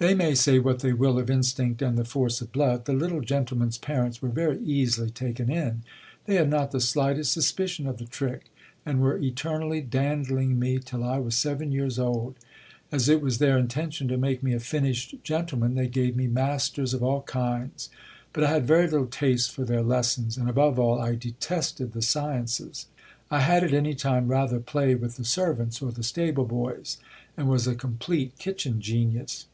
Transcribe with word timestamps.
They 0.00 0.14
may 0.14 0.36
say 0.36 0.60
what 0.60 0.78
they 0.78 0.92
will 0.92 1.18
of 1.18 1.28
instinct 1.28 1.82
and 1.82 1.98
the 1.98 2.04
force 2.04 2.40
of 2.40 2.52
blood! 2.52 2.84
The 2.84 2.92
little 2.92 3.20
gentleman's 3.20 3.78
parents 3.78 4.22
were 4.22 4.28
very 4.28 4.62
easily 4.62 5.10
taken 5.10 5.50
in. 5.50 5.82
They 6.24 6.36
had 6.36 6.48
not 6.48 6.70
the 6.70 6.78
slightest 6.78 7.32
suspicion 7.32 7.88
of 7.88 7.98
the 7.98 8.04
trick; 8.04 8.52
and 8.86 9.00
were 9.00 9.18
eternally 9.18 9.82
dandling 9.82 10.56
me 10.56 10.78
till 10.78 11.02
I 11.02 11.18
was 11.18 11.34
seven 11.34 11.72
years 11.72 11.98
old. 11.98 12.36
As 12.92 13.08
it 13.08 13.20
was 13.20 13.38
their 13.38 13.58
intention 13.58 14.06
to 14.06 14.16
make 14.16 14.40
me 14.40 14.52
a 14.52 14.60
finished 14.60 15.16
gentleman, 15.24 15.74
they 15.74 15.88
gave 15.88 16.14
me 16.14 16.28
masters 16.28 16.94
of 16.94 17.02
all 17.02 17.22
kinds; 17.22 17.90
but 18.32 18.44
I 18.44 18.50
had 18.50 18.68
very 18.68 18.84
little 18.88 19.08
taste 19.08 19.50
for 19.50 19.64
their 19.64 19.82
lessons, 19.82 20.36
and 20.36 20.48
above 20.48 20.78
all, 20.78 21.00
I 21.00 21.16
detested 21.16 21.90
the 21.90 22.02
sciences. 22.02 22.86
I 23.32 23.40
had 23.40 23.64
at 23.64 23.74
any 23.74 23.96
time 23.96 24.28
rather 24.28 24.60
play 24.60 24.94
with 24.94 25.16
the 25.16 25.24
servants 25.24 25.82
or 25.82 25.90
the 25.90 26.04
stable 26.04 26.44
boys, 26.46 26.98
and 27.36 27.48
was 27.48 27.66
a 27.66 27.74
complete 27.74 28.38
kitchen 28.38 28.80
genius. 28.80 29.46